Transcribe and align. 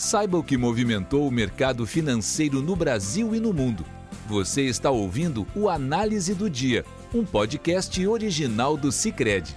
Saiba 0.00 0.38
o 0.38 0.44
que 0.44 0.56
movimentou 0.56 1.26
o 1.26 1.30
mercado 1.30 1.84
financeiro 1.84 2.62
no 2.62 2.76
Brasil 2.76 3.34
e 3.34 3.40
no 3.40 3.52
mundo. 3.52 3.84
Você 4.28 4.62
está 4.62 4.92
ouvindo 4.92 5.44
o 5.56 5.68
Análise 5.68 6.36
do 6.36 6.48
Dia, 6.48 6.84
um 7.12 7.24
podcast 7.24 8.06
original 8.06 8.76
do 8.76 8.92
Cicred. 8.92 9.56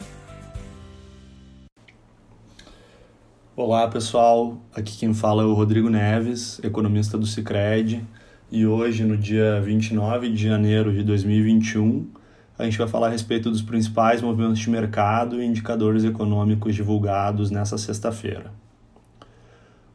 Olá 3.55 3.87
pessoal, 3.87 4.57
aqui 4.73 4.97
quem 4.97 5.13
fala 5.13 5.43
é 5.43 5.45
o 5.45 5.53
Rodrigo 5.53 5.91
Neves, 5.91 6.59
economista 6.63 7.19
do 7.19 7.27
Cicred, 7.27 8.03
e 8.51 8.65
hoje, 8.65 9.03
no 9.03 9.15
dia 9.15 9.61
29 9.61 10.31
de 10.31 10.43
janeiro 10.43 10.91
de 10.91 11.03
2021, 11.03 12.09
a 12.57 12.63
gente 12.63 12.79
vai 12.79 12.87
falar 12.87 13.09
a 13.09 13.11
respeito 13.11 13.51
dos 13.51 13.61
principais 13.61 14.23
movimentos 14.23 14.57
de 14.57 14.71
mercado 14.71 15.39
e 15.39 15.45
indicadores 15.45 16.03
econômicos 16.03 16.73
divulgados 16.73 17.51
nessa 17.51 17.77
sexta-feira. 17.77 18.51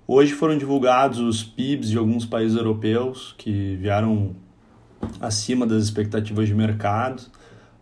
Hoje 0.09 0.35
foram 0.35 0.57
divulgados 0.57 1.19
os 1.19 1.43
PIBs 1.43 1.91
de 1.91 1.99
alguns 1.99 2.25
países 2.25 2.57
europeus 2.57 3.35
que 3.37 3.75
vieram 3.75 4.37
acima 5.21 5.67
das 5.67 5.83
expectativas 5.83 6.47
de 6.47 6.55
mercado, 6.55 7.25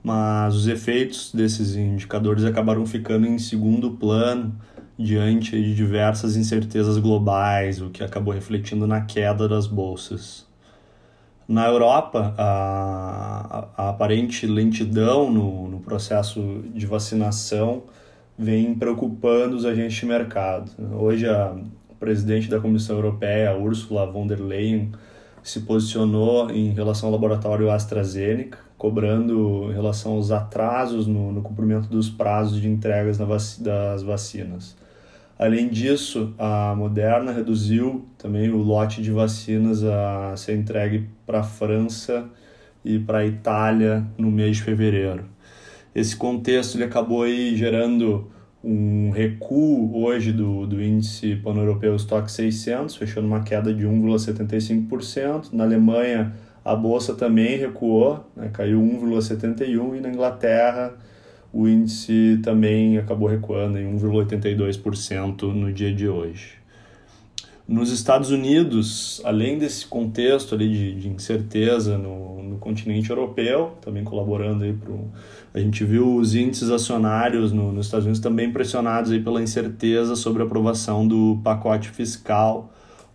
mas 0.03 0.55
os 0.55 0.67
efeitos 0.67 1.31
desses 1.35 1.77
indicadores 1.77 2.43
acabaram 2.45 2.87
ficando 2.87 3.27
em 3.27 3.39
segundo 3.39 3.91
plano 3.91 4.59
diante 4.99 5.51
de 5.51 5.75
diversas 5.75 6.35
incertezas 6.35 6.97
globais, 6.97 7.83
o 7.83 7.91
que 7.91 8.03
acabou 8.03 8.33
refletindo 8.33 8.87
na 8.87 9.03
queda 9.03 9.47
das 9.47 9.67
bolsas. 9.67 10.47
Na 11.47 11.67
Europa, 11.67 12.35
a, 12.39 13.69
a 13.77 13.91
aparente 13.91 14.47
lentidão 14.47 15.31
no, 15.31 15.69
no 15.69 15.81
processo 15.81 16.65
de 16.73 16.87
vacinação 16.87 17.83
vem 18.39 18.75
preocupando 18.75 19.55
os 19.57 19.67
agentes 19.67 19.99
de 19.99 20.07
mercado. 20.07 20.71
Hoje, 20.99 21.29
a 21.29 21.55
presidente 22.05 22.51
da 22.51 22.61
Comissão 22.61 22.97
Europeia, 22.97 23.57
Ursula 23.57 24.05
von 24.05 24.27
der 24.27 24.39
Leyen, 24.39 24.93
se 25.43 25.61
posicionou 25.61 26.51
em 26.51 26.69
relação 26.71 27.09
ao 27.09 27.15
laboratório 27.15 27.71
AstraZeneca, 27.71 28.59
cobrando 28.77 29.71
em 29.71 29.73
relação 29.73 30.13
aos 30.13 30.31
atrasos 30.31 31.07
no, 31.07 31.33
no 31.33 31.41
cumprimento 31.41 31.89
dos 31.89 32.11
prazos 32.11 32.61
de 32.61 32.69
entregas 32.69 33.17
vac 33.17 33.41
das 33.61 34.03
vacinas. 34.03 34.77
Além 35.39 35.71
disso, 35.71 36.35
a 36.39 36.75
Moderna 36.77 37.33
reduziu 37.33 38.05
também 38.19 38.51
o 38.51 38.59
lote 38.59 39.01
de 39.01 39.11
vacinas 39.11 39.83
a 39.83 40.37
ser 40.37 40.57
entregue 40.57 41.09
para 41.25 41.41
a 41.41 41.43
França 41.43 42.27
e 42.85 42.99
para 42.99 43.19
a 43.19 43.27
Itália 43.27 44.05
no 44.19 44.31
mês 44.31 44.59
de 44.59 44.63
fevereiro. 44.63 45.25
Esse 45.95 46.15
contexto 46.15 46.77
ele 46.77 46.85
acabou 46.85 47.23
aí 47.23 47.57
gerando 47.57 48.31
um 48.65 49.11
recuo 49.11 50.03
hoje 50.03 50.33
do, 50.33 50.67
do 50.67 50.83
índice 50.83 51.37
pan-europeu 51.37 51.95
Stock 51.97 52.33
600, 52.33 52.97
fechou 52.97 53.23
numa 53.23 53.43
queda 53.43 53.73
de 53.75 53.87
1,75%. 53.87 55.53
Na 55.53 55.65
Alemanha, 55.65 56.33
a 56.65 56.75
bolsa 56.75 57.15
também 57.15 57.59
recuou, 57.59 58.25
né, 58.35 58.49
caiu 58.53 58.81
1,71%, 58.81 59.97
e 59.97 60.01
na 60.01 60.09
Inglaterra, 60.09 60.95
o 61.53 61.69
índice 61.69 62.41
também 62.43 62.97
acabou 62.97 63.29
recuando 63.29 63.79
em 63.79 63.97
1,82% 63.97 65.43
no 65.53 65.71
dia 65.71 65.95
de 65.95 66.09
hoje. 66.09 66.64
Nos 67.67 67.91
Estados 67.91 68.31
Unidos, 68.31 69.23
além 69.25 69.57
desse 69.57 69.87
contexto 69.87 70.55
ali 70.55 70.69
de, 70.69 70.95
de 71.01 71.09
incerteza 71.09 71.97
no, 71.97 72.43
no, 72.43 72.59
continente 72.59 73.09
europeu, 73.09 73.73
também 73.81 74.05
colaborando 74.05 74.65
aí 74.65 74.75
para 74.75 74.93
a 75.55 75.59
gente 75.61 75.83
viu 75.83 76.15
os 76.17 76.35
índices 76.35 76.71
acionários 76.71 77.53
no, 77.53 77.73
nos 77.73 77.87
Estados 77.87 78.05
Unidos 78.05 78.21
também 78.21 78.53
pressionados 78.53 79.11
aí 79.11 79.21
pela 79.21 79.43
incerteza 79.43 80.15
sobre 80.15 80.43
a 80.43 80.45
aprovação 80.45 81.09
do 81.09 81.41
pacote 81.43 81.89
fiscal 81.89 82.71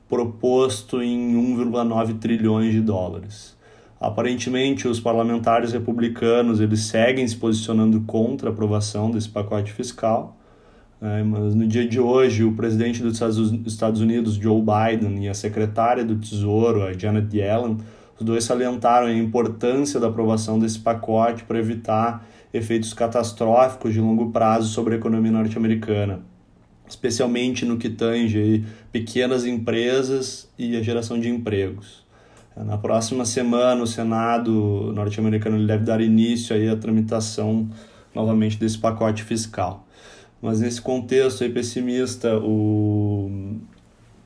proposto 0.10 1.00
em 1.04 1.36
1,9 1.56 2.18
trilhões 2.18 2.74
de 2.74 2.82
dólares. 2.82 3.56
Aparentemente, 4.02 4.88
os 4.88 5.00
parlamentares 5.00 5.74
republicanos 5.74 6.60
eles 6.60 6.86
seguem 6.86 7.28
se 7.28 7.36
posicionando 7.36 8.02
contra 8.02 8.50
a 8.50 8.52
aprovação 8.52 9.12
desse 9.12 9.30
pacote 9.30 9.72
fiscal 9.72 10.39
mas 11.02 11.56
no 11.56 11.66
dia 11.66 11.88
de 11.88 12.00
hoje, 12.00 12.44
o 12.44 12.54
presidente 12.54 13.02
dos 13.02 13.22
Estados 13.66 14.02
Unidos, 14.02 14.36
Joe 14.36 14.62
Biden, 14.62 15.26
e 15.26 15.30
a 15.30 15.34
secretária 15.34 16.04
do 16.04 16.18
Tesouro, 16.18 16.84
a 16.84 16.94
Janet 16.94 17.36
Yellen, 17.36 17.78
os 18.20 18.26
dois 18.26 18.44
salientaram 18.44 19.08
a 19.08 19.14
importância 19.14 20.00
da 20.00 20.08
aprovação 20.08 20.60
desse 20.60 20.80
pacote 20.80 21.46
para 21.46 21.58
evitar 21.58 22.28
efeitos 22.54 22.94
catastróficos 22.94 23.94
de 23.94 24.02
longo 24.02 24.30
prazo 24.32 24.68
sobre 24.68 24.96
a 24.96 24.98
economia 24.98 25.32
norte-americana, 25.32 26.20
especialmente 26.88 27.64
no 27.64 27.78
que 27.78 27.90
tange 27.90 28.66
pequenas 28.92 29.46
empresas 29.46 30.50
e 30.58 30.76
a 30.76 30.82
geração 30.82 31.18
de 31.18 31.30
empregos. 31.30 32.04
Na 32.58 32.78
próxima 32.78 33.24
semana, 33.24 33.82
o 33.82 33.88
Senado 33.88 34.92
norte-americano 34.94 35.66
deve 35.66 35.86
dar 35.86 36.02
início 36.02 36.54
aí 36.54 36.68
à 36.68 36.76
tramitação 36.76 37.70
novamente 38.14 38.58
desse 38.58 38.78
pacote 38.78 39.24
fiscal. 39.24 39.88
Mas 40.42 40.62
nesse 40.62 40.82
contexto 40.82 41.44
aí 41.44 41.50
pessimista, 41.50 42.38
o... 42.38 43.30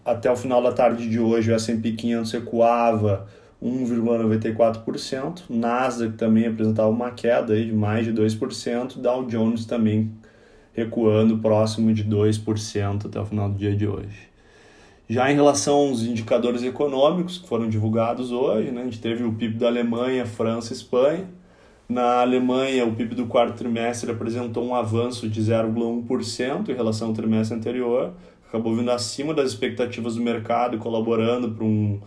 até 0.05 0.31
o 0.31 0.35
final 0.35 0.61
da 0.61 0.71
tarde 0.71 1.09
de 1.09 1.19
hoje 1.19 1.51
o 1.51 1.55
S&P 1.55 1.93
500 1.93 2.31
recuava 2.31 3.27
1,94%, 3.63 5.43
Nasdaq 5.49 6.17
também 6.17 6.47
apresentava 6.47 6.89
uma 6.89 7.11
queda 7.11 7.53
aí 7.53 7.65
de 7.65 7.73
mais 7.73 8.05
de 8.05 8.13
2%, 8.13 8.99
Dow 8.99 9.25
Jones 9.25 9.65
também 9.65 10.11
recuando 10.73 11.37
próximo 11.37 11.93
de 11.93 12.03
2% 12.03 13.05
até 13.05 13.19
o 13.19 13.25
final 13.25 13.49
do 13.49 13.57
dia 13.57 13.75
de 13.75 13.87
hoje. 13.87 14.33
Já 15.07 15.31
em 15.31 15.35
relação 15.35 15.75
aos 15.75 16.03
indicadores 16.03 16.63
econômicos 16.63 17.37
que 17.37 17.47
foram 17.47 17.69
divulgados 17.69 18.31
hoje, 18.31 18.71
né, 18.71 18.81
a 18.81 18.85
gente 18.85 18.99
teve 18.99 19.23
o 19.23 19.33
PIB 19.33 19.57
da 19.57 19.67
Alemanha, 19.67 20.25
França 20.25 20.73
e 20.73 20.75
Espanha, 20.75 21.25
na 21.93 22.21
Alemanha, 22.21 22.85
o 22.85 22.95
PIB 22.95 23.13
do 23.13 23.27
quarto 23.27 23.55
trimestre 23.55 24.11
apresentou 24.11 24.65
um 24.65 24.73
avanço 24.73 25.29
de 25.29 25.39
0,1% 25.39 26.69
em 26.69 26.73
relação 26.73 27.09
ao 27.09 27.13
trimestre 27.13 27.55
anterior, 27.55 28.13
acabou 28.47 28.75
vindo 28.75 28.89
acima 28.89 29.33
das 29.33 29.49
expectativas 29.49 30.15
do 30.15 30.21
mercado 30.21 30.75
e 30.75 30.79
colaborando 30.79 31.51
para 31.51 31.63
um. 31.63 32.01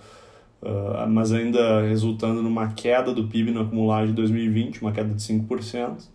Uh, 0.63 1.09
mas 1.09 1.33
ainda 1.33 1.83
resultando 1.83 2.43
numa 2.43 2.73
queda 2.73 3.13
do 3.13 3.29
PIB 3.29 3.53
no 3.53 3.61
acumulado 3.61 4.09
de 4.09 4.13
2020, 4.15 4.83
uma 4.83 4.91
queda 4.91 5.15
de 5.15 5.23
5%. 5.23 6.09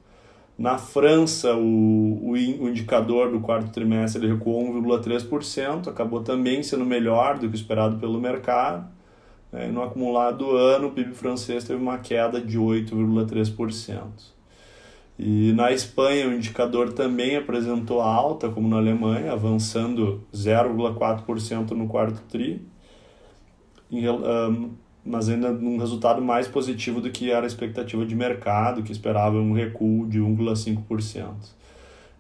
Na 0.58 0.78
França, 0.78 1.56
o, 1.56 1.59
o, 1.59 2.32
o 2.34 2.70
indicador 2.70 3.32
do 3.32 3.40
quarto 3.40 3.72
trimestre 3.72 4.28
recuou 4.28 4.64
1,3%, 4.82 5.88
acabou 5.88 6.22
também 6.22 6.62
sendo 6.62 6.86
melhor 6.86 7.40
do 7.40 7.50
que 7.50 7.56
esperado 7.56 7.98
pelo 7.98 8.20
mercado. 8.20 8.86
Né? 9.52 9.68
No 9.68 9.84
acumulado 9.84 10.38
do 10.40 10.56
ano, 10.56 10.88
o 10.88 10.92
PIB 10.92 11.14
francês 11.14 11.64
teve 11.64 11.82
uma 11.82 11.98
queda 11.98 12.40
de 12.40 12.58
8,3%. 12.58 14.02
E 15.20 15.52
na 15.54 15.72
Espanha, 15.72 16.28
o 16.28 16.34
indicador 16.34 16.94
também 16.94 17.36
apresentou 17.36 18.02
alta, 18.02 18.50
como 18.50 18.68
na 18.68 18.78
Alemanha, 18.78 19.34
avançando 19.34 20.24
0,4% 20.34 21.72
no 21.72 21.88
quarto 21.88 22.22
TRI, 22.28 22.66
mas 25.06 25.30
ainda 25.30 25.52
um 25.52 25.78
resultado 25.78 26.22
mais 26.22 26.48
positivo 26.48 27.02
do 27.02 27.12
que 27.12 27.30
era 27.30 27.46
a 27.46 27.48
expectativa 27.48 28.04
de 28.06 28.16
mercado, 28.16 28.82
que 28.82 28.92
esperava 28.92 29.36
um 29.36 29.54
recuo 29.54 30.08
de 30.08 30.20
1,5%. 30.20 31.34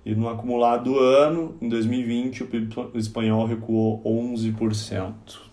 E 0.05 0.13
no 0.13 0.29
acumulado 0.29 0.91
do 0.91 0.99
ano, 0.99 1.55
em 1.61 1.69
2020, 1.69 2.43
o 2.43 2.47
PIB 2.47 2.75
espanhol 2.95 3.47
recuou 3.47 4.01
11%. 4.03 5.50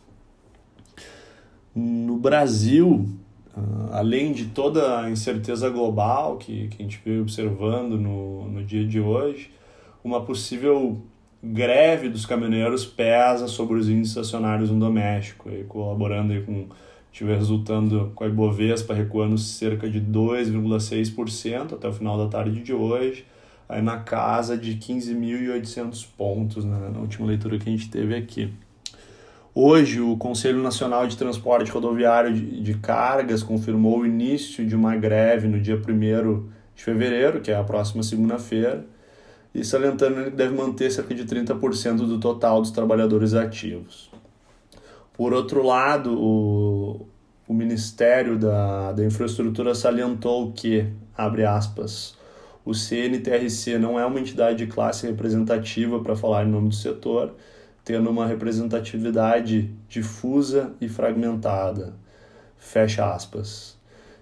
No 1.78 2.16
Brasil, 2.16 3.08
ah, 3.56 3.98
além 3.98 4.32
de 4.32 4.46
toda 4.46 5.00
a 5.00 5.10
incerteza 5.10 5.70
global 5.70 6.36
que, 6.36 6.66
que 6.66 6.82
a 6.82 6.84
gente 6.84 7.00
veio 7.04 7.22
observando 7.22 7.96
no, 7.96 8.48
no 8.48 8.64
dia 8.64 8.84
de 8.84 8.98
hoje, 8.98 9.52
uma 10.02 10.20
possível 10.22 11.00
greve 11.40 12.08
dos 12.08 12.26
caminhoneiros 12.26 12.84
pesa 12.84 13.46
sobre 13.46 13.78
os 13.78 13.88
índices 13.88 14.18
acionários 14.18 14.70
no 14.70 14.80
doméstico, 14.80 15.48
e 15.50 15.62
colaborando 15.64 16.32
aí 16.32 16.42
com 16.42 16.66
estiver 17.12 17.36
resultando 17.36 18.10
com 18.14 18.24
a 18.24 18.26
Ibovespa 18.26 18.92
recuando 18.92 19.38
cerca 19.38 19.88
de 19.88 20.00
2,6% 20.00 21.74
até 21.74 21.88
o 21.88 21.92
final 21.92 22.18
da 22.18 22.26
tarde 22.28 22.60
de 22.60 22.72
hoje, 22.72 23.24
aí 23.68 23.80
na 23.80 23.98
casa 23.98 24.58
de 24.58 24.74
15.800 24.74 26.06
pontos 26.16 26.64
né, 26.64 26.90
na 26.92 26.98
última 26.98 27.26
leitura 27.26 27.56
que 27.56 27.68
a 27.68 27.72
gente 27.72 27.88
teve 27.88 28.16
aqui. 28.16 28.52
Hoje, 29.60 30.00
o 30.00 30.16
Conselho 30.16 30.62
Nacional 30.62 31.04
de 31.08 31.16
Transporte 31.16 31.68
Rodoviário 31.72 32.32
de 32.32 32.74
Cargas 32.74 33.42
confirmou 33.42 33.98
o 33.98 34.06
início 34.06 34.64
de 34.64 34.76
uma 34.76 34.94
greve 34.94 35.48
no 35.48 35.60
dia 35.60 35.74
1 35.74 36.48
de 36.76 36.84
fevereiro, 36.84 37.40
que 37.40 37.50
é 37.50 37.56
a 37.56 37.64
próxima 37.64 38.04
segunda-feira, 38.04 38.86
e 39.52 39.64
salientando 39.64 40.22
que 40.22 40.30
deve 40.30 40.54
manter 40.54 40.92
cerca 40.92 41.12
de 41.12 41.24
30% 41.24 41.96
do 42.06 42.20
total 42.20 42.62
dos 42.62 42.70
trabalhadores 42.70 43.34
ativos. 43.34 44.12
Por 45.12 45.32
outro 45.32 45.66
lado, 45.66 46.16
o, 46.16 47.08
o 47.48 47.52
Ministério 47.52 48.38
da, 48.38 48.92
da 48.92 49.04
Infraestrutura 49.04 49.74
salientou 49.74 50.52
que, 50.52 50.86
abre 51.16 51.44
aspas, 51.44 52.16
o 52.64 52.72
CNTRC 52.72 53.76
não 53.76 53.98
é 53.98 54.06
uma 54.06 54.20
entidade 54.20 54.58
de 54.64 54.68
classe 54.68 55.04
representativa 55.04 55.98
para 55.98 56.14
falar 56.14 56.44
em 56.44 56.48
nome 56.48 56.68
do 56.68 56.76
setor, 56.76 57.34
tendo 57.88 58.10
uma 58.10 58.26
representatividade 58.26 59.70
difusa 59.88 60.74
e 60.78 60.90
fragmentada. 60.90 61.94
Fecha 62.58 63.14
aspas. 63.14 63.78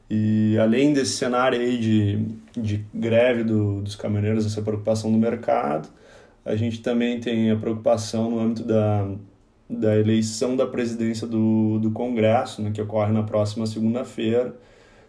E 0.09 0.57
além 0.57 0.93
desse 0.93 1.17
cenário 1.17 1.59
aí 1.59 1.77
de, 1.77 2.29
de 2.57 2.87
greve 2.95 3.43
do, 3.43 3.83
dos 3.83 3.97
caminhoneiros, 3.97 4.47
essa 4.47 4.63
preocupação 4.63 5.11
do 5.11 5.19
mercado, 5.19 5.89
a 6.45 6.55
gente 6.55 6.81
também 6.81 7.19
tem 7.19 7.51
a 7.51 7.57
preocupação 7.57 8.31
no 8.31 8.39
âmbito 8.39 8.63
da, 8.63 9.09
da 9.69 9.99
eleição 9.99 10.55
da 10.55 10.65
presidência 10.65 11.27
do, 11.27 11.81
do 11.81 11.91
Congresso, 11.91 12.63
né, 12.63 12.71
que 12.73 12.81
ocorre 12.81 13.13
na 13.13 13.25
próxima 13.25 13.67
segunda-feira, 13.67 14.55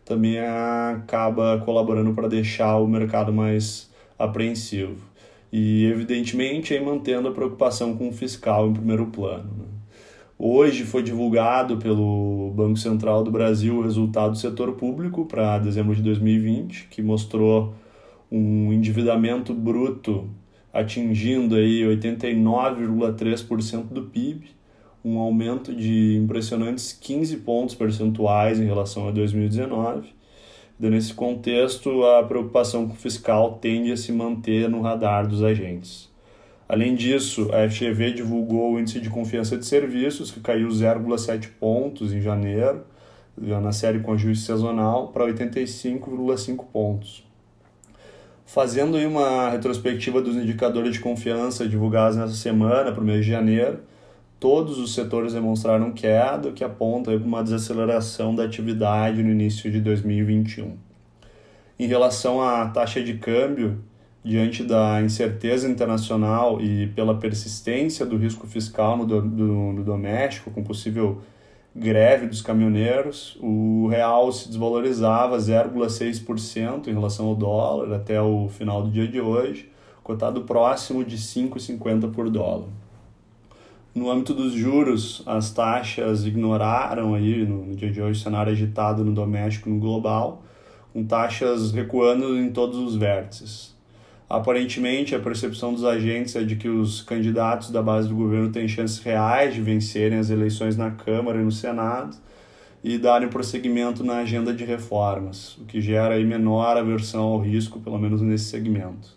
também 0.04 0.40
acaba 0.40 1.62
colaborando 1.64 2.12
para 2.16 2.28
deixar 2.28 2.78
o 2.78 2.88
mercado 2.88 3.32
mais 3.32 3.88
apreensivo. 4.18 5.07
E, 5.52 5.86
evidentemente, 5.86 6.74
aí 6.74 6.84
mantendo 6.84 7.28
a 7.28 7.32
preocupação 7.32 7.96
com 7.96 8.10
o 8.10 8.12
fiscal 8.12 8.68
em 8.68 8.74
primeiro 8.74 9.08
plano. 9.08 9.50
Né? 9.58 9.66
Hoje 10.40 10.84
foi 10.84 11.02
divulgado 11.02 11.78
pelo 11.78 12.54
Banco 12.56 12.78
Central 12.78 13.24
do 13.24 13.32
Brasil 13.32 13.78
o 13.78 13.82
resultado 13.82 14.32
do 14.32 14.38
setor 14.38 14.74
público 14.74 15.26
para 15.26 15.58
dezembro 15.58 15.96
de 15.96 16.02
2020, 16.04 16.90
que 16.92 17.02
mostrou 17.02 17.74
um 18.32 18.72
endividamento 18.72 19.54
bruto 19.54 20.30
atingindo 20.72 21.56
aí 21.56 21.82
89,3% 21.82 23.86
do 23.86 24.04
PIB, 24.04 24.52
um 25.04 25.18
aumento 25.18 25.74
de 25.74 26.18
impressionantes 26.18 26.94
15 26.94 27.38
pontos 27.38 27.74
percentuais 27.74 28.60
em 28.60 28.66
relação 28.66 29.08
a 29.08 29.12
2019. 29.12 30.17
Nesse 30.80 31.12
contexto, 31.12 32.06
a 32.06 32.24
preocupação 32.24 32.88
com 32.88 32.94
o 32.94 32.98
fiscal 32.98 33.58
tende 33.60 33.92
a 33.92 33.98
se 33.98 34.12
manter 34.12 34.70
no 34.70 34.80
radar 34.82 35.28
dos 35.28 35.42
agentes. 35.42 36.08
Além 36.70 36.94
disso, 36.94 37.50
a 37.52 37.68
FGV 37.68 38.14
divulgou 38.14 38.74
o 38.74 38.80
índice 38.80 39.00
de 39.00 39.10
confiança 39.10 39.58
de 39.58 39.66
serviços, 39.66 40.30
que 40.30 40.40
caiu 40.40 40.68
0,7 40.68 41.50
pontos 41.60 42.14
em 42.14 42.22
janeiro, 42.22 42.84
na 43.36 43.72
série 43.72 44.02
com 44.02 44.14
ajuste 44.14 44.46
sazonal, 44.46 45.08
para 45.08 45.26
85,5 45.26 46.66
pontos. 46.72 47.24
Fazendo 48.46 48.98
aí 48.98 49.06
uma 49.06 49.50
retrospectiva 49.50 50.22
dos 50.22 50.36
indicadores 50.36 50.94
de 50.94 51.00
confiança 51.00 51.68
divulgados 51.68 52.18
nessa 52.18 52.36
semana, 52.36 52.92
para 52.92 53.02
o 53.02 53.06
mês 53.06 53.26
de 53.26 53.32
janeiro, 53.32 53.80
todos 54.40 54.78
os 54.78 54.94
setores 54.94 55.34
demonstraram 55.34 55.92
queda, 55.92 56.50
o 56.50 56.54
que 56.54 56.64
aponta 56.64 57.12
para 57.12 57.28
uma 57.28 57.44
desaceleração 57.44 58.36
da 58.36 58.44
atividade 58.44 59.24
no 59.24 59.32
início 59.32 59.72
de 59.72 59.80
2021. 59.82 60.78
Em 61.80 61.88
relação 61.88 62.42
à 62.42 62.68
taxa 62.68 63.04
de 63.04 63.16
câmbio, 63.16 63.80
diante 64.24 64.64
da 64.64 65.02
incerteza 65.02 65.70
internacional 65.70 66.60
e 66.60 66.88
pela 66.88 67.16
persistência 67.16 68.06
do 68.06 68.18
risco 68.18 68.46
fiscal 68.46 68.98
no, 68.98 69.06
do, 69.06 69.22
no 69.22 69.84
doméstico, 69.84 70.52
com 70.52 70.64
possível 70.64 71.22
greve 71.76 72.28
dos 72.28 72.42
caminhoneiros, 72.42 73.38
o 73.40 73.88
real 73.88 74.32
se 74.32 74.48
desvalorizava 74.48 75.38
0,6% 75.38 76.88
em 76.88 76.94
relação 76.94 77.28
ao 77.28 77.36
dólar 77.36 77.94
até 77.94 78.20
o 78.20 78.50
final 78.50 78.82
do 78.82 78.90
dia 78.90 79.08
de 79.08 79.22
hoje, 79.22 79.72
cotado 80.04 80.42
próximo 80.42 81.06
de 81.06 81.18
5,50 81.18 82.12
por 82.12 82.30
dólar. 82.30 82.68
No 83.98 84.12
âmbito 84.12 84.36
dos 84.36 84.54
juros, 84.54 85.24
as 85.26 85.50
taxas 85.50 86.24
ignoraram 86.24 87.16
aí 87.16 87.44
no 87.44 87.76
dia 87.76 87.92
de 87.92 88.00
hoje 88.00 88.22
cenário 88.22 88.52
agitado 88.52 89.04
no 89.04 89.12
doméstico 89.12 89.70
e 89.70 89.74
no 89.74 89.80
global, 89.80 90.44
com 90.94 91.04
taxas 91.04 91.72
recuando 91.72 92.38
em 92.38 92.52
todos 92.52 92.78
os 92.78 92.96
vértices. 92.96 93.76
Aparentemente, 94.30 95.16
a 95.16 95.20
percepção 95.20 95.74
dos 95.74 95.84
agentes 95.84 96.36
é 96.36 96.44
de 96.44 96.58
que 96.58 96.70
os 96.70 97.02
candidatos 97.02 97.72
da 97.72 97.82
base 97.82 98.08
do 98.08 98.14
governo 98.14 98.52
têm 98.52 98.68
chances 98.68 99.00
reais 99.00 99.56
de 99.56 99.64
vencerem 99.64 100.20
as 100.20 100.30
eleições 100.30 100.78
na 100.78 100.92
Câmara 100.92 101.42
e 101.42 101.44
no 101.44 101.52
Senado 101.52 102.16
e 102.84 103.00
darem 103.00 103.30
prosseguimento 103.30 104.04
na 104.04 104.18
agenda 104.20 104.54
de 104.54 104.64
reformas, 104.64 105.58
o 105.58 105.66
que 105.66 105.82
gera 105.82 106.14
aí 106.14 106.24
menor 106.24 106.78
aversão 106.78 107.24
ao 107.24 107.40
risco, 107.40 107.80
pelo 107.80 107.98
menos 107.98 108.22
nesse 108.22 108.46
segmento. 108.46 109.17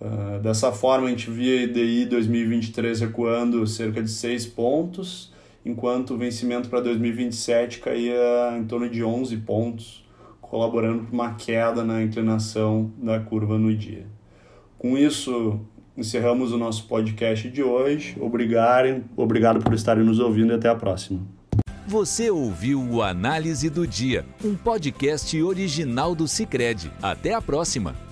Uh, 0.00 0.40
dessa 0.40 0.72
forma, 0.72 1.08
a 1.08 1.10
gente 1.10 1.30
via 1.30 1.62
IDI 1.62 2.06
2023 2.06 3.00
recuando 3.00 3.66
cerca 3.66 4.02
de 4.02 4.10
6 4.10 4.46
pontos, 4.46 5.32
enquanto 5.64 6.14
o 6.14 6.16
vencimento 6.16 6.70
para 6.70 6.80
2027 6.80 7.80
caía 7.80 8.56
em 8.56 8.64
torno 8.64 8.88
de 8.88 9.04
11 9.04 9.36
pontos, 9.38 10.08
colaborando 10.40 11.04
para 11.04 11.12
uma 11.12 11.34
queda 11.34 11.84
na 11.84 12.02
inclinação 12.02 12.90
da 12.96 13.20
curva 13.20 13.58
no 13.58 13.74
dia. 13.74 14.06
Com 14.78 14.96
isso, 14.96 15.60
encerramos 15.94 16.50
o 16.50 16.56
nosso 16.56 16.88
podcast 16.88 17.50
de 17.50 17.62
hoje. 17.62 18.16
Obrigado, 18.18 19.04
obrigado 19.14 19.62
por 19.62 19.74
estarem 19.74 20.02
nos 20.02 20.18
ouvindo 20.18 20.52
e 20.52 20.56
até 20.56 20.70
a 20.70 20.74
próxima. 20.74 21.20
Você 21.86 22.30
ouviu 22.30 22.80
o 22.80 23.02
Análise 23.02 23.68
do 23.68 23.86
Dia, 23.86 24.24
um 24.42 24.54
podcast 24.54 25.40
original 25.42 26.14
do 26.14 26.26
Cicred. 26.26 26.90
Até 27.02 27.34
a 27.34 27.42
próxima! 27.42 28.09